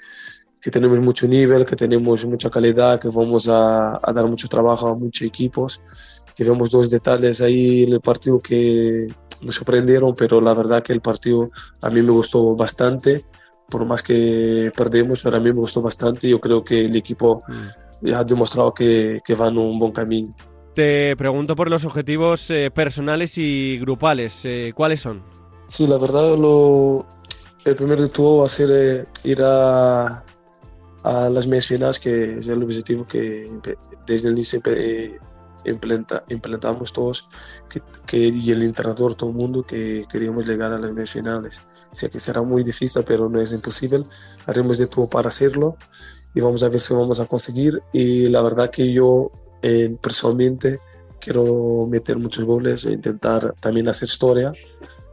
que 0.64 0.72
tenemos 0.72 0.98
mucho 1.00 1.28
nivel, 1.28 1.66
que 1.66 1.76
tenemos 1.76 2.26
mucha 2.26 2.50
calidad, 2.50 3.00
que 3.00 3.10
vamos 3.10 3.50
a, 3.50 4.00
a 4.02 4.14
dar 4.14 4.26
mucho 4.28 4.48
trabajo 4.48 4.88
a 4.88 4.96
muchos 4.96 5.28
equipos. 5.28 5.84
Tivemos 6.34 6.72
dos 6.72 6.90
detalles 6.90 7.42
ahí 7.42 7.84
en 7.84 7.94
el 7.94 8.00
partido 8.00 8.40
que, 8.40 9.10
me 9.44 9.52
sorprendieron, 9.52 10.16
pero 10.16 10.42
la 10.42 10.54
verdad 10.54 10.84
que 10.84 10.94
el 10.94 11.02
partido 11.02 11.52
a 11.82 11.90
mí 11.90 12.02
me 12.02 12.12
gustó 12.12 12.56
bastante, 12.56 13.26
por 13.70 13.86
más 13.86 14.02
que 14.02 14.72
perdemos, 14.76 15.22
pero 15.24 15.38
a 15.38 15.40
mí 15.40 15.52
me 15.52 15.60
gustó 15.60 15.82
bastante. 15.82 16.30
Yo 16.30 16.40
creo 16.40 16.64
que 16.64 16.86
el 16.86 16.96
equipo 16.96 17.44
mm. 18.02 18.14
ha 18.14 18.24
demostrado 18.24 18.74
que, 18.74 19.20
que 19.26 19.36
va 19.36 19.48
en 19.48 19.58
un 19.58 19.80
buen 19.80 19.92
camino. 19.92 20.36
Te 20.74 21.16
pregunto 21.18 21.56
por 21.56 21.70
los 21.70 21.86
objetivos 21.86 22.50
eh, 22.50 22.72
personales 22.72 23.38
y 23.38 23.78
grupales, 23.80 24.42
eh, 24.44 24.74
¿cuáles 24.76 25.02
son? 25.02 25.24
Sí, 25.68 25.86
la 25.86 25.98
verdad, 25.98 26.36
lo, 26.36 27.06
el 27.64 27.76
primer 27.76 28.00
de 28.00 28.10
todo 28.10 28.40
va 28.40 28.46
a 28.48 28.50
ser 28.50 28.70
eh, 28.72 29.06
ir 29.24 29.40
a, 29.44 30.24
a 31.04 31.30
las 31.30 31.48
medias 31.48 32.00
que 32.00 32.40
es 32.40 32.48
el 32.48 32.64
objetivo 32.64 33.06
que 33.06 33.52
desde 34.08 34.30
el 34.30 34.34
inicio 34.36 34.62
implementamos 35.66 36.94
todos 36.94 37.30
que, 38.08 38.18
y 38.18 38.52
el 38.52 38.64
entrenador, 38.64 39.16
todo 39.16 39.30
el 39.30 39.36
mundo, 39.36 39.64
que 39.64 40.06
queríamos 40.12 40.46
llegar 40.46 40.72
a 40.74 40.78
las 40.78 41.10
finales. 41.10 41.62
O 41.92 41.96
sea 41.96 42.10
que 42.10 42.20
será 42.20 42.42
muy 42.42 42.64
difícil, 42.64 43.04
pero 43.06 43.30
no 43.30 43.40
es 43.40 43.52
imposible. 43.54 44.04
Haremos 44.46 44.78
de 44.78 44.88
todo 44.88 45.08
para 45.10 45.28
hacerlo 45.28 45.78
y 46.34 46.42
vamos 46.42 46.64
a 46.64 46.70
ver 46.70 46.80
si 46.80 46.94
vamos 46.94 47.20
a 47.20 47.26
conseguir. 47.26 47.82
Y 47.92 48.28
la 48.30 48.42
verdad 48.42 48.70
que 48.70 48.92
yo 48.92 49.32
eh, 49.62 49.96
personalmente 50.02 50.80
quiero 51.20 51.88
meter 51.88 52.18
muchos 52.18 52.44
goles 52.44 52.86
e 52.86 52.94
intentar 52.94 53.54
también 53.60 53.88
hacer 53.88 54.08
historia. 54.08 54.52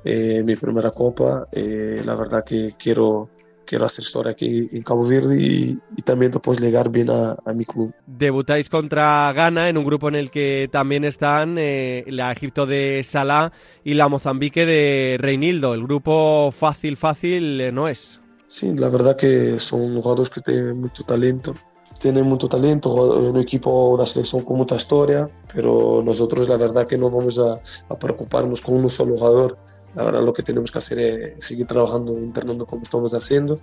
Eh, 0.05 0.43
mi 0.43 0.57
primera 0.57 0.91
copa, 0.91 1.47
eh, 1.53 2.03
la 2.05 2.15
verdad 2.15 2.45
que 2.45 2.75
quiero 2.79 3.29
quiero 3.71 3.85
hacer 3.85 4.03
historia 4.03 4.33
aquí 4.33 4.69
en 4.73 4.83
Cabo 4.83 5.07
Verde 5.07 5.41
y, 5.41 6.03
también 6.03 6.33
después 6.33 6.59
llegar 6.59 6.91
bien 6.91 7.09
a, 7.09 7.37
mi 7.55 7.65
club. 7.65 7.95
Debutáis 8.05 8.69
contra 8.69 9.33
Ghana 9.33 9.69
en 9.69 9.79
un 9.79 9.85
grupo 9.85 10.09
en 10.09 10.17
el 10.17 10.33
que 10.33 10.69
también 10.73 11.05
están 11.05 11.55
eh, 11.57 12.05
la 12.09 12.33
Egipto 12.33 12.67
de 12.67 13.03
Salah 13.05 13.53
y 13.85 13.95
la 13.95 14.09
Mozambique 14.09 14.67
de 14.67 15.19
Reinildo. 15.21 15.75
El 15.75 15.85
grupo 15.85 16.51
fácil, 16.51 16.97
fácil 16.97 17.61
eh, 17.61 17.71
no 17.71 17.87
es. 17.87 18.19
Sí, 18.49 18.75
la 18.75 18.89
verdad 18.89 19.17
que 19.17 19.61
son 19.61 19.95
jugadores 20.03 20.31
que 20.31 20.41
tienen 20.41 20.81
mucho 20.81 21.05
talento. 21.05 21.55
Tienen 22.01 22.25
mucho 22.25 22.49
talento, 22.49 22.93
un 22.93 23.39
equipo, 23.39 23.91
una 23.91 24.07
selección 24.07 24.43
con 24.43 24.57
mucha 24.57 24.75
historia, 24.75 25.31
pero 25.55 26.03
nosotros 26.05 26.49
la 26.49 26.57
verdad 26.57 26.89
que 26.89 26.99
no 26.99 27.09
vamos 27.09 27.39
a, 27.39 27.61
a 27.89 27.99
preocuparnos 27.99 28.63
con 28.63 28.75
un 28.75 28.91
solo 28.91 29.17
jugador 29.17 29.59
Ahora 29.97 30.21
lo 30.21 30.33
que 30.33 30.43
tenemos 30.43 30.71
que 30.71 30.79
hacer 30.79 30.99
es 30.99 31.45
seguir 31.45 31.67
trabajando, 31.67 32.19
internando 32.19 32.67
como 32.67 32.83
estamos 32.83 33.13
haciendo 33.15 33.61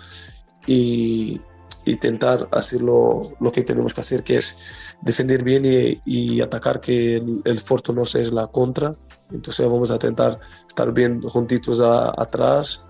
y 0.66 1.40
intentar 1.86 2.50
hacer 2.52 2.82
lo, 2.82 3.22
que 3.54 3.64
tenemos 3.64 3.94
que 3.94 4.02
hacer, 4.02 4.24
que 4.24 4.38
es 4.38 4.58
defender 5.02 5.44
bien 5.44 5.64
y, 6.06 6.42
atacar, 6.42 6.82
que 6.82 7.18
el, 7.18 7.42
el 7.46 7.62
no 7.94 8.04
es 8.04 8.34
la 8.34 8.48
contra. 8.48 8.96
Entonces 9.32 9.66
vamos 9.66 9.92
a 9.92 9.94
intentar 9.94 10.40
estar 10.68 10.94
bien 10.94 11.22
juntitos 11.22 11.82
atrás 11.82 12.84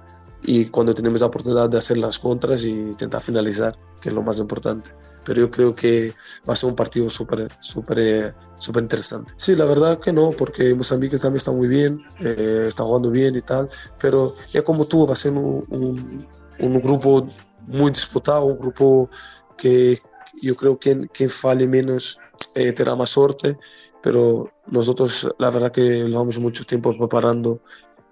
y 0.44 0.66
cuando 0.66 0.94
tenemos 0.94 1.20
la 1.20 1.28
oportunidad 1.28 1.70
de 1.70 1.78
hacer 1.78 1.98
las 1.98 2.20
contras 2.20 2.64
y 2.66 2.72
intentar 2.72 3.22
finalizar, 3.22 3.78
que 4.02 4.10
es 4.10 4.16
lo 4.16 4.22
más 4.22 4.40
importante 4.40 4.92
pero 5.28 5.42
yo 5.42 5.52
creo 5.52 5.76
que 5.76 6.14
va 6.48 6.54
a 6.54 6.56
ser 6.56 6.70
un 6.70 6.76
partido 6.76 7.10
súper, 7.10 7.52
súper, 7.60 8.34
súper 8.58 8.84
interesante. 8.84 9.34
Sí, 9.36 9.58
la 9.58 9.66
verdad 9.66 10.00
que 10.00 10.14
no, 10.14 10.32
porque 10.32 10.74
Mozambique 10.74 11.18
también 11.18 11.36
está 11.36 11.52
muy 11.52 11.68
bien, 11.68 12.02
eh, 12.22 12.68
está 12.70 12.84
jugando 12.84 13.12
bien 13.12 13.36
y 13.36 13.42
tal, 13.42 13.68
pero 14.02 14.36
ya 14.54 14.64
como 14.64 14.86
tú, 14.86 15.06
va 15.06 15.12
a 15.12 15.16
ser 15.18 15.34
un, 15.34 16.26
un, 16.60 16.82
grupo 16.82 17.28
muy 17.68 17.92
disputado, 17.92 18.46
un 18.46 18.58
grupo 18.58 19.10
que 19.58 20.00
yo 20.42 20.56
creo 20.56 20.80
que 20.80 21.10
quien 21.10 21.30
falle 21.30 21.68
menos 21.68 22.20
eh, 22.56 22.72
tendrá 22.72 22.96
más 22.96 23.10
suerte, 23.10 23.58
pero 24.02 24.50
nosotros 24.68 25.28
la 25.40 25.52
verdad 25.52 25.74
que 25.74 25.82
llevamos 25.82 26.40
mucho 26.40 26.64
tiempo 26.64 26.98
preparando 26.98 27.60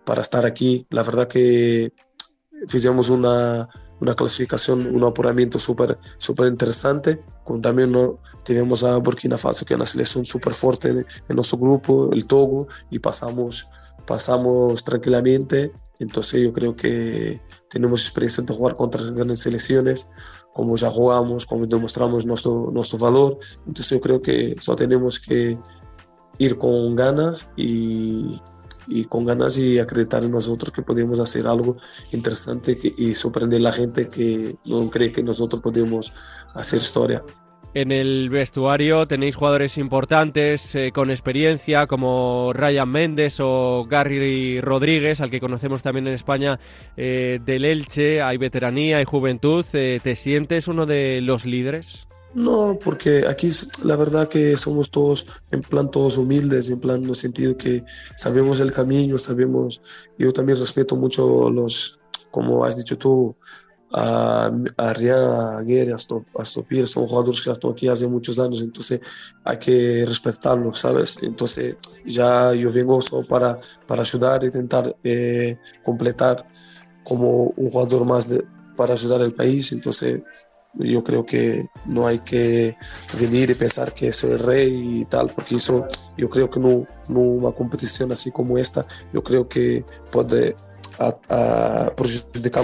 para 0.03 0.22
estar 0.22 0.45
aquí. 0.45 0.86
La 0.89 1.01
verdad 1.01 1.29
que 1.29 1.93
hicimos 2.67 3.10
una, 3.10 3.69
una 4.01 4.13
clasificación, 4.13 4.93
un 4.93 5.03
apuramiento 5.03 5.59
súper 5.59 5.97
super 6.17 6.47
interesante. 6.47 7.21
Con 7.43 7.61
también 7.61 7.91
¿no? 7.91 8.19
tenemos 8.43 8.83
a 8.83 8.97
Burkina 8.97 9.37
Faso, 9.37 9.65
que 9.65 9.73
es 9.73 9.77
una 9.77 9.85
selección 9.85 10.25
súper 10.25 10.53
fuerte 10.53 10.89
en, 10.89 11.05
nuestro 11.29 11.57
grupo, 11.57 12.09
el 12.11 12.27
Togo, 12.27 12.67
y 12.89 12.99
pasamos, 12.99 13.69
pasamos 14.05 14.83
tranquilamente. 14.83 15.71
Entonces 15.99 16.43
yo 16.43 16.51
creo 16.51 16.75
que 16.75 17.41
tenemos 17.69 18.03
experiencia 18.03 18.43
de 18.43 18.53
jugar 18.53 18.75
contra 18.75 19.01
grandes 19.11 19.39
selecciones, 19.39 20.09
como 20.53 20.75
ya 20.75 20.89
jugamos, 20.89 21.45
como 21.45 21.65
demostramos 21.65 22.25
nuestro, 22.25 22.69
nuestro 22.71 22.97
valor. 22.97 23.37
Entonces 23.65 23.91
yo 23.91 24.01
creo 24.01 24.21
que 24.21 24.55
solo 24.59 24.75
tenemos 24.75 25.19
que 25.19 25.57
ir 26.37 26.57
con 26.57 26.95
ganas 26.95 27.49
y, 27.55 28.41
y 28.88 29.06
con 29.06 29.25
ganas 29.25 29.58
y 29.58 29.80
acreditar 29.80 30.24
en 30.24 30.32
nosotros 30.32 30.72
que 30.72 30.82
podemos 30.82 31.20
hacer 31.20 31.48
algo 31.48 31.77
interesante 32.12 32.77
y 32.98 33.13
sorprender 33.15 33.60
a 33.60 33.63
la 33.63 33.72
gente 33.72 34.08
que 34.10 34.56
no 34.65 34.89
cree 34.89 35.12
que 35.12 35.24
nosotros 35.24 35.62
podemos 35.62 36.13
hacer 36.54 36.77
historia. 36.77 37.24
En 37.75 37.92
el 37.92 38.30
vestuario 38.30 39.06
tenéis 39.06 39.36
jugadores 39.36 39.77
importantes 39.77 40.74
eh, 40.75 40.92
con 40.94 41.12
experiencia 41.12 41.88
como 41.88 42.54
Ryan 42.54 42.88
Méndez 42.88 43.42
o 43.42 43.86
Gary 43.89 44.62
Rodríguez, 44.62 45.20
al 45.20 45.30
que 45.30 45.42
conocemos 45.42 45.84
también 45.84 46.08
en 46.08 46.13
España 46.13 46.58
eh, 46.96 47.39
del 47.44 47.65
Elche. 47.65 48.22
Hay 48.22 48.38
veteranía, 48.38 49.00
hay 49.00 49.04
juventud. 49.04 49.65
Eh, 49.74 50.00
¿Te 50.01 50.15
sientes 50.15 50.70
uno 50.70 50.86
de 50.86 51.20
los 51.20 51.44
líderes? 51.44 52.08
No, 52.36 52.77
porque 52.84 53.25
aquí 53.27 53.50
la 53.84 53.96
verdad 53.96 54.27
que 54.27 54.58
somos 54.58 54.92
todos, 54.92 55.25
en 55.51 55.62
plan, 55.62 55.89
todos 55.89 56.18
humildes, 56.18 56.70
en 56.70 56.82
plan, 56.82 57.01
en 57.01 57.10
el 57.10 57.15
sentido 57.15 57.56
que 57.56 57.86
sabemos 58.18 58.60
el 58.60 58.74
camino, 58.74 59.18
sabemos, 59.18 59.82
yo 60.18 60.34
también 60.34 60.60
respeto 60.60 60.98
mucho 60.98 61.50
los, 61.50 61.98
como 62.32 62.65
has 62.65 62.75
dicho 62.75 62.98
tú, 62.98 63.38
a, 63.94 64.51
a 64.75 64.94
Rian, 64.94 65.18
a 65.18 65.62
Guerre, 65.62 65.94
a, 65.94 66.46
Stopir, 66.46 66.86
son 66.88 67.08
jugadores 67.08 67.42
que 67.42 67.51
están 67.51 67.72
aquí 67.72 67.88
hace 67.88 68.06
muchos 68.06 68.38
años, 68.38 68.62
entonces 68.62 69.00
hay 69.46 69.58
que 69.58 70.04
respetarlos, 70.06 70.80
¿sabes? 70.80 71.18
Entonces 71.22 71.77
ya 72.06 72.54
yo 72.54 72.70
vengo 72.70 73.00
solo 73.00 73.25
para, 73.25 73.58
para 73.88 74.01
ayudar 74.01 74.44
e 74.44 74.48
intentar 74.48 74.94
eh, 75.06 75.58
completar 75.86 76.46
como 77.06 77.54
un 77.56 77.70
jugador 77.70 78.06
más 78.06 78.27
de, 78.27 78.44
para 78.75 78.94
ayudar 78.94 79.22
al 79.22 79.34
país, 79.34 79.72
entonces 79.72 80.22
yo 80.77 81.03
creo 81.03 81.25
que 81.25 81.70
no 81.86 82.08
hay 82.08 82.20
que 82.20 82.75
venir 83.20 83.51
y 83.51 83.53
pensar 83.53 83.94
que 83.94 84.12
soy 84.12 84.38
rey 84.38 85.01
y 85.01 85.05
tal, 85.05 85.29
porque 85.29 85.55
eso 85.55 85.88
yo 86.17 86.29
creo 86.29 86.50
que 86.50 86.60
no, 86.60 86.86
no 87.08 87.20
una 87.20 87.51
competición 87.51 88.12
así 88.12 88.32
como 88.32 88.58
esta, 88.58 88.86
yo 89.13 89.24
creo 89.24 89.48
que 89.48 89.86
puede 90.12 90.55
a, 91.00 91.91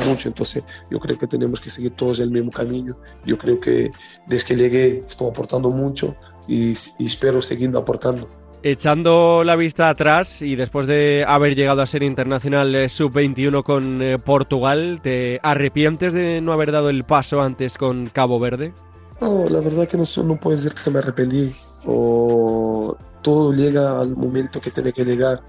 mucho. 0.08 0.30
Entonces, 0.30 0.64
yo 0.90 1.00
creo 1.00 1.18
que 1.18 1.28
tenemos 1.28 1.60
que 1.60 1.70
seguir 1.70 1.92
todos 1.96 2.20
el 2.20 2.32
mismo 2.32 2.52
camino. 2.52 2.98
Yo 3.26 3.38
creo 3.38 3.60
que 3.60 3.92
desde 4.28 4.48
que 4.48 4.56
llegué 4.56 5.00
estoy 5.00 5.30
aportando 5.30 5.70
mucho 5.70 6.16
y, 6.48 6.72
y 7.00 7.06
espero 7.06 7.42
seguir 7.42 7.76
aportando. 7.76 8.41
Echando 8.64 9.44
la 9.44 9.56
vista 9.56 9.90
atrás 9.90 10.44
y 10.44 10.56
después 10.56 10.86
de 10.86 11.26
haber 11.28 11.56
llegado 11.56 11.82
a 11.82 11.88
ser 11.88 12.04
internacional 12.04 12.76
eh, 12.76 12.90
sub-21 12.90 13.64
con 13.64 14.04
eh, 14.04 14.20
Portugal, 14.20 15.00
¿te 15.02 15.40
arrepientes 15.42 16.14
de 16.14 16.42
no 16.42 16.54
haber 16.54 16.72
dado 16.72 16.90
el 16.90 17.04
paso 17.04 17.42
antes 17.42 17.80
con 17.80 18.08
Cabo 18.08 18.40
Verde? 18.40 18.72
No, 19.20 19.50
la 19.50 19.62
verdad 19.62 19.88
que 19.88 19.98
no, 19.98 20.04
no 20.24 20.40
puedo 20.40 20.56
decir 20.56 20.74
que 20.74 20.92
me 20.92 21.00
arrepentí. 21.00 21.52
O 21.88 22.96
todo 23.24 23.52
llega 23.52 24.00
al 24.00 24.16
momento 24.16 24.62
que 24.62 24.70
tiene 24.70 24.94
que 24.94 25.06
llegar. 25.06 25.42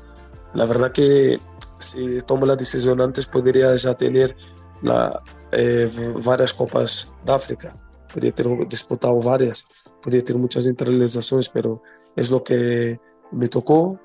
La 0.54 0.64
verdad 0.64 0.92
que 0.92 1.38
si 1.80 2.20
tomo 2.22 2.46
la 2.46 2.56
decisión 2.56 3.00
antes 3.02 3.26
podría 3.26 3.76
ya 3.76 3.94
tener 3.94 4.34
la, 4.80 5.22
eh, 5.52 5.86
varias 6.24 6.54
copas 6.54 7.12
de 7.24 7.32
África, 7.32 7.76
podría 8.12 8.32
ter 8.32 8.46
disputado 8.68 9.18
varias, 9.20 9.66
podría 10.02 10.22
tener 10.22 10.40
muchas 10.40 10.66
internalizaciones, 10.66 11.48
pero 11.48 11.82
es 12.16 12.30
lo 12.30 12.42
que 12.42 13.00
me 13.30 13.48
tocó. 13.48 13.98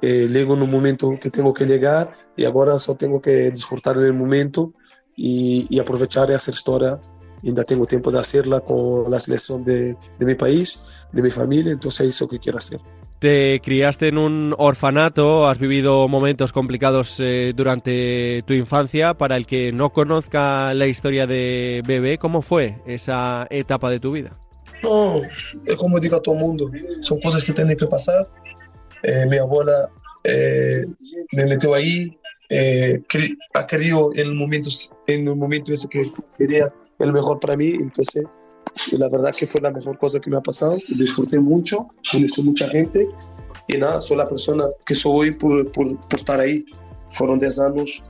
Eh, 0.00 0.28
llego 0.28 0.54
en 0.54 0.62
un 0.62 0.70
momento 0.70 1.16
que 1.20 1.30
tengo 1.30 1.54
que 1.54 1.64
llegar 1.64 2.12
y 2.36 2.44
ahora 2.44 2.78
solo 2.78 2.98
tengo 2.98 3.20
que 3.20 3.50
disfrutar 3.50 3.96
del 3.98 4.14
momento 4.14 4.72
y, 5.16 5.66
y 5.70 5.78
aprovechar 5.78 6.32
hacer 6.32 6.54
historia. 6.54 7.00
Ainda 7.44 7.64
tengo 7.64 7.86
tiempo 7.86 8.10
de 8.10 8.20
hacerla 8.20 8.60
con 8.60 9.10
la 9.10 9.18
selección 9.18 9.64
de, 9.64 9.96
de 10.18 10.26
mi 10.26 10.34
país, 10.34 10.80
de 11.12 11.22
mi 11.22 11.30
familia, 11.30 11.72
entonces 11.72 12.08
es 12.08 12.20
lo 12.20 12.28
que 12.28 12.38
quiero 12.38 12.58
hacer. 12.58 12.80
Te 13.22 13.60
criaste 13.60 14.08
en 14.08 14.18
un 14.18 14.52
orfanato, 14.58 15.46
has 15.46 15.60
vivido 15.60 16.08
momentos 16.08 16.52
complicados 16.52 17.20
eh, 17.20 17.52
durante 17.54 18.42
tu 18.48 18.52
infancia. 18.52 19.14
Para 19.14 19.36
el 19.36 19.46
que 19.46 19.70
no 19.70 19.90
conozca 19.90 20.74
la 20.74 20.88
historia 20.88 21.28
de 21.28 21.84
Bebé, 21.86 22.18
¿cómo 22.18 22.42
fue 22.42 22.82
esa 22.84 23.46
etapa 23.48 23.90
de 23.90 24.00
tu 24.00 24.10
vida? 24.10 24.32
No, 24.82 25.22
es 25.22 25.76
como 25.76 26.00
digo 26.00 26.16
a 26.16 26.20
todo 26.20 26.34
el 26.34 26.40
mundo, 26.40 26.68
son 27.02 27.20
cosas 27.20 27.44
que 27.44 27.52
tienen 27.52 27.76
que 27.76 27.86
pasar. 27.86 28.28
Eh, 29.04 29.24
mi 29.28 29.36
abuela 29.36 29.88
eh, 30.24 30.84
me 31.30 31.46
metió 31.46 31.74
ahí, 31.74 32.18
eh, 32.50 33.00
ha 33.54 33.66
querido 33.68 34.10
el 34.16 34.34
momento, 34.34 34.68
en 35.06 35.28
el 35.28 35.36
momento 35.36 35.72
ese 35.72 35.88
que 35.88 36.02
sería 36.28 36.74
el 36.98 37.12
mejor 37.12 37.38
para 37.38 37.56
mí, 37.56 37.68
entonces 37.68 38.24
y 38.90 38.96
la 38.96 39.08
verdad 39.08 39.34
que 39.34 39.46
fue 39.46 39.60
la 39.60 39.70
mejor 39.70 39.98
cosa 39.98 40.20
que 40.20 40.30
me 40.30 40.36
ha 40.36 40.40
pasado. 40.40 40.76
Disfruté 40.88 41.38
mucho, 41.38 41.88
conocí 42.10 42.42
mucha 42.42 42.68
gente 42.68 43.08
y 43.68 43.78
nada, 43.78 44.00
soy 44.00 44.16
la 44.16 44.26
persona 44.26 44.66
que 44.84 44.94
soy 44.94 45.12
hoy 45.12 45.32
por, 45.32 45.70
por, 45.72 45.96
por 45.96 46.18
estar 46.18 46.40
ahí. 46.40 46.64
Fueron 47.10 47.38
10 47.38 47.58
años, 47.60 48.02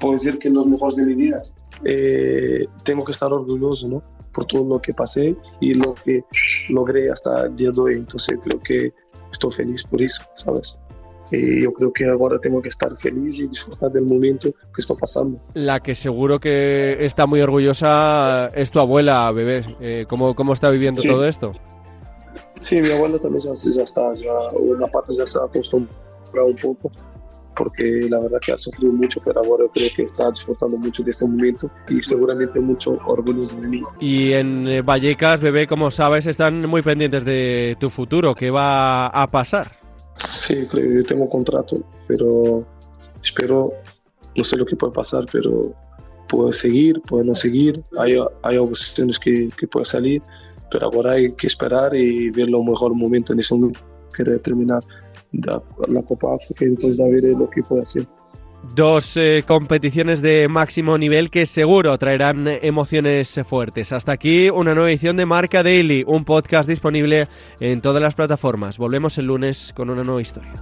puedo 0.00 0.14
decir 0.14 0.38
que 0.38 0.50
los 0.50 0.66
mejores 0.66 0.96
de 0.96 1.06
mi 1.06 1.14
vida. 1.14 1.42
Eh, 1.84 2.66
tengo 2.84 3.04
que 3.04 3.12
estar 3.12 3.32
orgulloso 3.32 3.88
¿no? 3.88 4.02
por 4.32 4.46
todo 4.46 4.64
lo 4.64 4.80
que 4.80 4.94
pasé 4.94 5.36
y 5.60 5.74
lo 5.74 5.94
que 5.94 6.22
logré 6.68 7.10
hasta 7.10 7.46
el 7.46 7.56
día 7.56 7.70
de 7.70 7.80
hoy. 7.80 7.94
Entonces 7.94 8.38
creo 8.42 8.60
que 8.60 8.92
estoy 9.30 9.50
feliz 9.52 9.82
por 9.84 10.00
eso, 10.00 10.22
¿sabes? 10.34 10.78
Y 11.30 11.62
yo 11.62 11.72
creo 11.72 11.92
que 11.92 12.04
ahora 12.06 12.38
tengo 12.38 12.60
que 12.62 12.68
estar 12.68 12.94
feliz 12.96 13.38
y 13.40 13.48
disfrutar 13.48 13.90
del 13.90 14.04
momento 14.04 14.50
que 14.52 14.80
estoy 14.80 14.96
pasando. 15.00 15.40
La 15.54 15.80
que 15.80 15.94
seguro 15.94 16.38
que 16.38 16.96
está 17.00 17.26
muy 17.26 17.40
orgullosa 17.40 18.48
es 18.54 18.70
tu 18.70 18.78
abuela, 18.80 19.30
bebé. 19.32 19.62
Eh, 19.80 20.04
¿cómo, 20.08 20.34
¿Cómo 20.34 20.52
está 20.52 20.70
viviendo 20.70 21.00
Sí. 21.02 21.08
todo 21.08 21.26
esto? 21.26 21.52
Sí, 22.60 22.80
mi 22.80 22.90
abuela 22.90 23.18
también 23.18 23.42
ya, 23.42 23.52
ya 23.54 23.82
está, 23.82 24.14
ya 24.14 24.32
una 24.58 24.86
parte 24.86 25.12
ya 25.16 25.26
se 25.26 25.38
ha 25.38 25.44
acostumbrado 25.44 26.46
un 26.46 26.56
poco, 26.56 26.90
porque 27.54 28.06
la 28.08 28.18
verdad 28.20 28.38
que 28.44 28.52
ha 28.52 28.58
sufrido 28.58 28.92
mucho, 28.92 29.20
pero 29.24 29.40
ahora 29.40 29.64
creo 29.74 29.88
que 29.94 30.02
está 30.02 30.30
disfrutando 30.30 30.76
mucho 30.78 31.02
de 31.02 31.10
este 31.10 31.26
momento 31.26 31.70
y 31.88 32.00
seguramente 32.02 32.58
mucho 32.60 32.98
orgulloso 33.06 33.56
de 33.60 33.68
mí. 33.68 33.82
Y 34.00 34.32
en 34.32 34.66
eh, 34.66 34.82
Vallecas, 34.82 35.40
bebé, 35.40 35.66
como 35.66 35.90
sabes, 35.90 36.26
están 36.26 36.66
muy 36.66 36.82
pendientes 36.82 37.24
de 37.24 37.76
tu 37.78 37.90
futuro. 37.90 38.34
¿Qué 38.34 38.50
va 38.50 39.06
a 39.08 39.30
pasar? 39.30 39.83
Sí, 40.28 40.66
creo 40.66 41.00
yo 41.00 41.04
tengo 41.04 41.28
contrato, 41.28 41.82
pero 42.06 42.66
espero, 43.22 43.72
no 44.36 44.44
sé 44.44 44.56
lo 44.56 44.66
que 44.66 44.76
puede 44.76 44.92
pasar, 44.92 45.26
pero 45.30 45.74
puedo 46.28 46.52
seguir, 46.52 47.00
puedo 47.02 47.24
no 47.24 47.34
seguir, 47.34 47.82
hay, 47.98 48.16
hay 48.42 48.56
opciones 48.56 49.18
que, 49.18 49.50
que 49.56 49.68
salir, 49.84 50.22
pero 50.70 50.86
ahora 50.86 51.12
hay 51.12 51.32
que 51.32 51.46
esperar 51.46 51.94
y 51.94 52.30
ver 52.30 52.48
lo 52.48 52.62
mejor 52.62 52.94
momento 52.94 53.32
en 53.32 53.40
ese 53.40 53.54
momento, 53.54 53.80
querer 54.16 54.40
terminar 54.40 54.82
la 55.32 56.02
Copa 56.02 56.34
África 56.34 56.64
y 56.64 56.68
después 56.68 56.96
de 56.96 57.10
ver 57.10 57.24
lo 57.36 57.48
que 57.50 57.62
puede 57.62 57.82
hacer. 57.82 58.06
Dos 58.72 59.16
eh, 59.16 59.44
competiciones 59.46 60.22
de 60.22 60.48
máximo 60.48 60.96
nivel 60.98 61.30
que 61.30 61.46
seguro 61.46 61.96
traerán 61.98 62.48
eh, 62.48 62.60
emociones 62.62 63.40
fuertes. 63.46 63.92
Hasta 63.92 64.12
aquí 64.12 64.50
una 64.50 64.74
nueva 64.74 64.90
edición 64.90 65.16
de 65.16 65.26
Marca 65.26 65.62
Daily, 65.62 66.04
un 66.06 66.24
podcast 66.24 66.68
disponible 66.68 67.28
en 67.60 67.80
todas 67.80 68.02
las 68.02 68.14
plataformas. 68.14 68.78
Volvemos 68.78 69.18
el 69.18 69.26
lunes 69.26 69.72
con 69.74 69.90
una 69.90 70.02
nueva 70.02 70.22
historia. 70.22 70.54